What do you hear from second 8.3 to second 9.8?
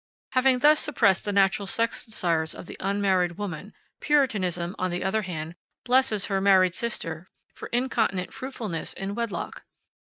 fruitfulness in wedlock.